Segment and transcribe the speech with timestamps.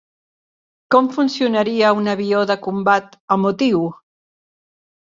[0.95, 3.89] Com funcionaria un avió de combat emotiu?